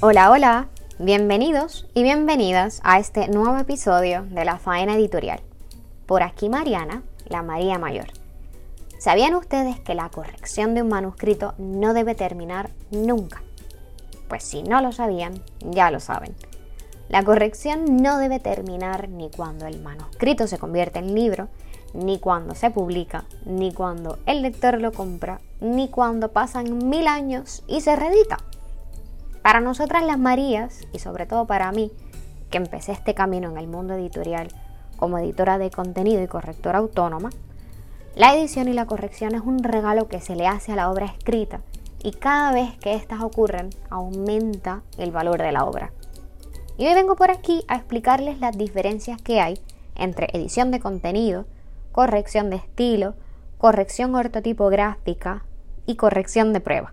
[0.00, 5.40] Hola, hola, bienvenidos y bienvenidas a este nuevo episodio de la Faena Editorial.
[6.06, 8.06] Por aquí Mariana, la María Mayor.
[8.98, 13.42] ¿Sabían ustedes que la corrección de un manuscrito no debe terminar nunca?
[14.28, 16.34] Pues si no lo sabían, ya lo saben.
[17.08, 21.48] La corrección no debe terminar ni cuando el manuscrito se convierte en libro,
[21.94, 27.62] ni cuando se publica, ni cuando el lector lo compra, ni cuando pasan mil años
[27.66, 28.38] y se reedita.
[29.42, 31.92] Para nosotras las Marías, y sobre todo para mí,
[32.50, 34.48] que empecé este camino en el mundo editorial
[34.96, 37.30] como editora de contenido y correctora autónoma,
[38.16, 41.06] la edición y la corrección es un regalo que se le hace a la obra
[41.06, 41.62] escrita
[42.02, 45.92] y cada vez que estas ocurren aumenta el valor de la obra.
[46.76, 49.58] Y hoy vengo por aquí a explicarles las diferencias que hay
[49.96, 51.46] entre edición de contenido,
[51.94, 53.14] corrección de estilo,
[53.56, 55.44] corrección ortotipográfica
[55.86, 56.92] y corrección de prueba.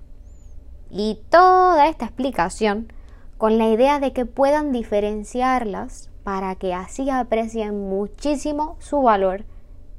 [0.92, 2.94] Y toda esta explicación
[3.39, 9.45] con la idea de que puedan diferenciarlas para que así aprecien muchísimo su valor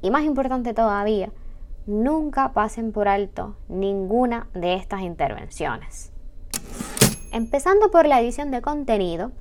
[0.02, 1.32] y más importante todavía,
[1.84, 6.12] nunca pasen por alto ninguna de estas intervenciones.
[7.32, 9.32] Empezando por la edición de contenido,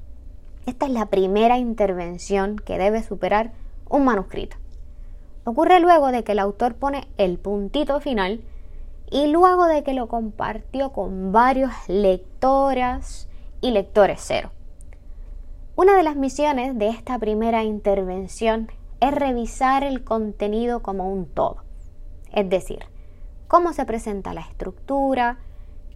[0.66, 3.52] esta es la primera intervención que debe superar
[3.88, 4.58] un manuscrito.
[5.44, 8.42] Ocurre luego de que el autor pone el puntito final
[9.10, 13.28] y luego de que lo compartió con varios lectoras
[13.60, 14.52] y lectores cero.
[15.76, 21.64] Una de las misiones de esta primera intervención es revisar el contenido como un todo,
[22.32, 22.86] es decir,
[23.48, 25.40] cómo se presenta la estructura,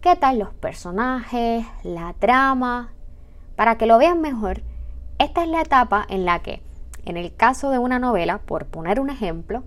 [0.00, 2.92] qué tal los personajes, la trama.
[3.54, 4.62] Para que lo vean mejor,
[5.18, 6.62] esta es la etapa en la que,
[7.06, 9.62] en el caso de una novela, por poner un ejemplo,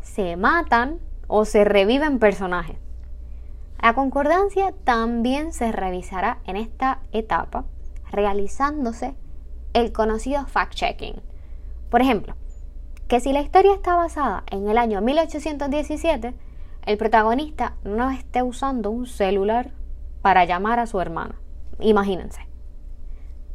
[0.00, 2.76] se matan o se reviven personajes.
[3.80, 7.64] La concordancia también se revisará en esta etapa
[8.10, 9.16] realizándose
[9.72, 11.22] el conocido fact-checking.
[11.90, 12.34] Por ejemplo,
[13.08, 16.34] que si la historia está basada en el año 1817,
[16.84, 19.72] el protagonista no esté usando un celular
[20.20, 21.36] para llamar a su hermana.
[21.80, 22.46] Imagínense.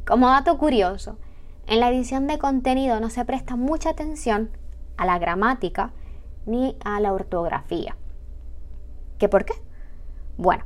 [0.05, 1.17] Como dato curioso,
[1.67, 4.49] en la edición de contenido no se presta mucha atención
[4.95, 5.91] a la gramática
[6.45, 7.95] ni a la ortografía.
[9.17, 9.53] ¿Qué por qué?
[10.37, 10.63] Bueno,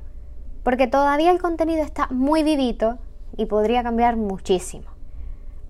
[0.63, 3.00] porque todavía el contenido está muy vivito
[3.35, 4.85] y podría cambiar muchísimo.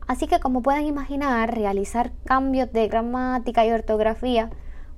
[0.07, 4.49] Así que como pueden imaginar, realizar cambios de gramática y ortografía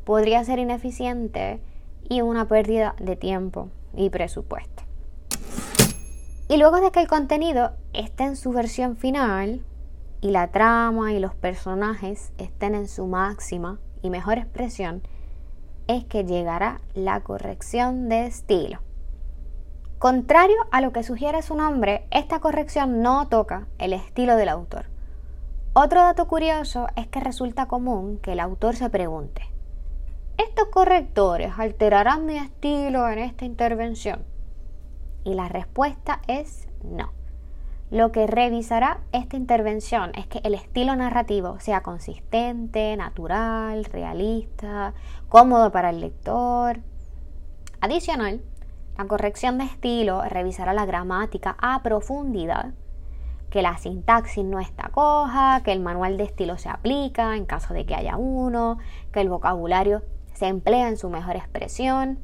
[0.03, 1.61] podría ser ineficiente
[2.09, 4.83] y una pérdida de tiempo y presupuesto.
[6.49, 9.61] Y luego de que el contenido esté en su versión final
[10.23, 15.03] y la trama y los personajes estén en su máxima y mejor expresión,
[15.87, 18.79] es que llegará la corrección de estilo.
[19.99, 24.85] Contrario a lo que sugiere su nombre, esta corrección no toca el estilo del autor.
[25.73, 29.41] Otro dato curioso es que resulta común que el autor se pregunte,
[30.37, 34.23] ¿estos correctores alterarán mi estilo en esta intervención?
[35.25, 37.11] Y la respuesta es no.
[37.93, 44.95] Lo que revisará esta intervención es que el estilo narrativo sea consistente, natural, realista,
[45.29, 46.79] cómodo para el lector.
[47.81, 48.41] Adicional,
[48.97, 52.73] la corrección de estilo revisará la gramática a profundidad
[53.51, 57.75] que la sintaxis no está coja, que el manual de estilo se aplica en caso
[57.75, 58.79] de que haya uno,
[59.11, 60.01] que el vocabulario
[60.33, 62.17] se emplea en su mejor expresión,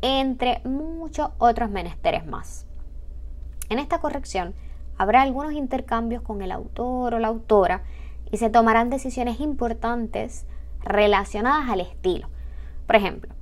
[0.00, 2.66] entre muchos otros menesteres más.
[3.68, 4.54] En esta corrección
[4.98, 7.82] habrá algunos intercambios con el autor o la autora
[8.30, 10.46] y se tomarán decisiones importantes
[10.80, 12.28] relacionadas al estilo.
[12.86, 13.34] Por ejemplo,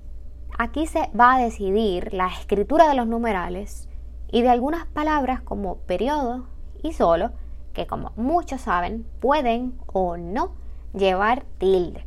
[0.58, 3.88] aquí se va a decidir la escritura de los numerales
[4.30, 6.46] y de algunas palabras como periodo,
[6.82, 7.30] y solo,
[7.72, 10.52] que como muchos saben, pueden o no
[10.92, 12.06] llevar tilde.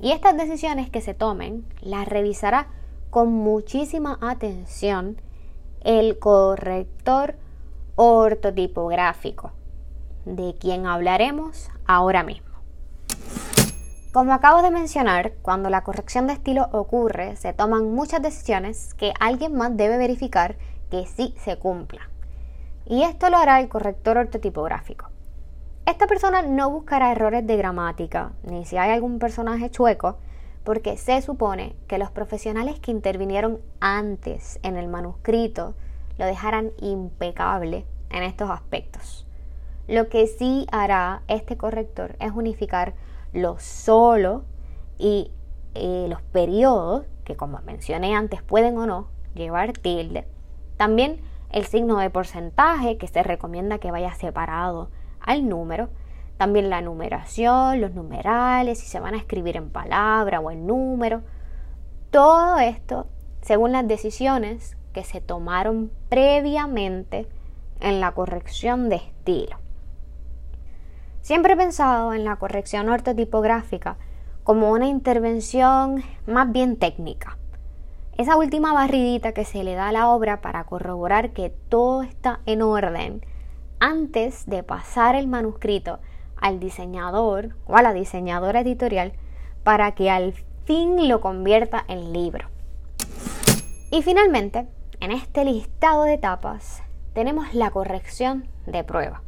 [0.00, 2.68] Y estas decisiones que se tomen las revisará
[3.10, 5.20] con muchísima atención
[5.80, 7.36] el corrector
[8.00, 9.52] ortotipográfico,
[10.24, 12.48] de quien hablaremos ahora mismo.
[14.12, 19.12] Como acabo de mencionar, cuando la corrección de estilo ocurre, se toman muchas decisiones que
[19.18, 20.56] alguien más debe verificar
[20.90, 22.08] que sí se cumplan
[22.88, 25.10] y esto lo hará el corrector ortotipográfico.
[25.86, 30.18] Esta persona no buscará errores de gramática, ni si hay algún personaje chueco,
[30.64, 35.74] porque se supone que los profesionales que intervinieron antes en el manuscrito
[36.18, 39.26] lo dejarán impecable en estos aspectos.
[39.86, 42.94] Lo que sí hará este corrector es unificar
[43.32, 44.44] lo solo
[44.98, 45.30] y
[45.74, 50.26] eh, los periodos, que como mencioné antes pueden o no llevar tilde.
[50.76, 51.20] También
[51.50, 54.90] el signo de porcentaje, que se recomienda que vaya separado
[55.20, 55.88] al número.
[56.36, 61.22] También la numeración, los numerales, si se van a escribir en palabra o en número.
[62.10, 63.06] Todo esto
[63.40, 67.28] según las decisiones que se tomaron previamente
[67.78, 69.56] en la corrección de estilo.
[71.20, 73.96] Siempre he pensado en la corrección ortotipográfica
[74.42, 77.38] como una intervención más bien técnica.
[78.16, 82.40] Esa última barridita que se le da a la obra para corroborar que todo está
[82.44, 83.24] en orden
[83.78, 86.00] antes de pasar el manuscrito
[86.34, 89.12] al diseñador o a la diseñadora editorial
[89.62, 90.34] para que al
[90.64, 92.48] fin lo convierta en libro.
[93.92, 94.66] Y finalmente,
[95.00, 99.22] en este listado de etapas tenemos la corrección de prueba.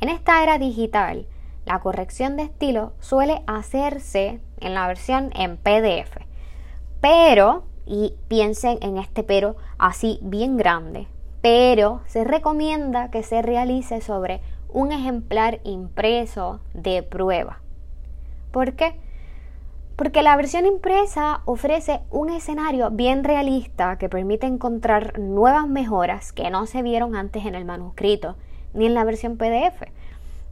[0.00, 1.26] En esta era digital,
[1.64, 6.18] la corrección de estilo suele hacerse en la versión en PDF.
[7.00, 11.06] Pero, y piensen en este pero así bien grande,
[11.40, 17.60] pero se recomienda que se realice sobre un ejemplar impreso de prueba.
[18.50, 19.00] ¿Por qué?
[19.96, 26.50] Porque la versión impresa ofrece un escenario bien realista que permite encontrar nuevas mejoras que
[26.50, 28.34] no se vieron antes en el manuscrito
[28.72, 29.84] ni en la versión PDF.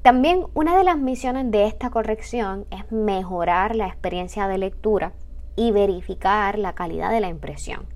[0.02, 5.12] También una de las misiones de esta corrección es mejorar la experiencia de lectura
[5.56, 7.86] y verificar la calidad de la impresión.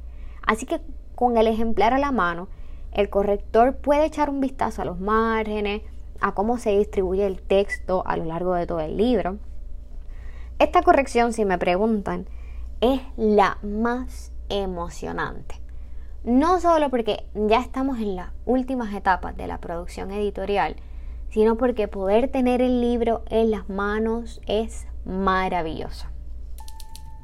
[0.44, 0.80] Así que
[1.14, 2.48] con el ejemplar a la mano,
[2.92, 5.82] el corrector puede echar un vistazo a los márgenes,
[6.20, 9.38] a cómo se distribuye el texto a lo largo de todo el libro
[10.58, 12.26] esta corrección, si me preguntan,
[12.80, 15.60] es la más emocionante.
[16.24, 20.76] No solo porque ya estamos en las últimas etapas de la producción editorial,
[21.30, 26.06] sino porque poder tener el libro en las manos es maravilloso.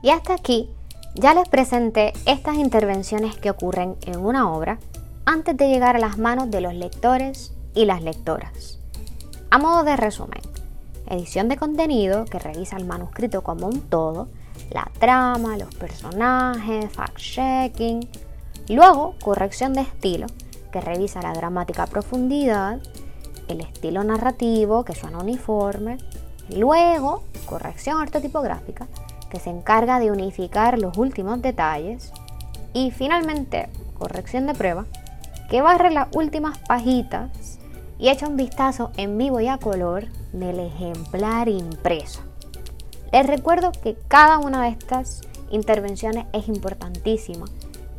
[0.03, 0.71] Y hasta aquí
[1.15, 4.79] ya les presenté estas intervenciones que ocurren en una obra
[5.25, 8.79] antes de llegar a las manos de los lectores y las lectoras.
[9.51, 10.41] A modo de resumen,
[11.15, 14.29] edición de contenido que revisa el manuscrito como un todo,
[14.71, 18.09] la trama, los personajes, fact-checking.
[18.69, 20.27] Luego, corrección de estilo,
[20.71, 22.81] que revisa la dramática profundidad,
[23.49, 25.99] el estilo narrativo, que suena uniforme.
[26.49, 28.87] Luego, corrección ortotipográfica,
[29.31, 32.13] que se encarga de unificar los últimos detalles.
[32.73, 33.69] Y finalmente,
[33.99, 34.87] corrección de prueba,
[35.51, 37.59] que barre las últimas pajitas
[37.99, 42.21] y echa un vistazo en vivo y a color del ejemplar impreso.
[43.13, 45.21] Les recuerdo que cada una de estas
[45.51, 47.47] intervenciones es importantísima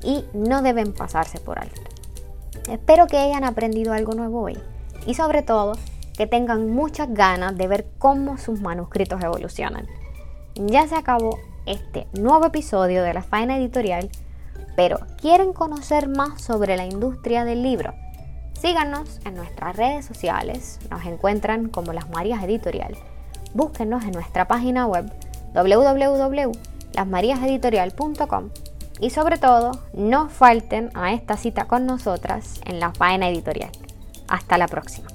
[0.04, 1.82] y no deben pasarse por alto.
[2.70, 4.58] Espero que hayan aprendido algo nuevo hoy
[5.06, 5.74] y sobre todo
[6.18, 9.88] que tengan muchas ganas de ver cómo sus manuscritos evolucionan.
[10.56, 14.10] Ya se acabó este nuevo episodio de la Faena Editorial,
[14.76, 17.94] pero ¿quieren conocer más sobre la industria del libro?
[18.60, 22.98] Síganos en nuestras redes sociales, nos encuentran como Las Marías Editorial.
[23.54, 25.12] Búsquenos en nuestra página web
[25.54, 28.50] www.lasmariaseditorial.com
[29.00, 33.72] y sobre todo, no falten a esta cita con nosotras en la faena editorial.
[34.28, 35.13] Hasta la próxima.